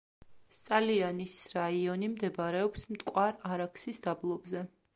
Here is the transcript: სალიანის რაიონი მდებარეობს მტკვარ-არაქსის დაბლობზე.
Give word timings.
სალიანის 0.59 1.35
რაიონი 1.57 2.09
მდებარეობს 2.13 2.87
მტკვარ-არაქსის 2.95 4.05
დაბლობზე. 4.09 4.65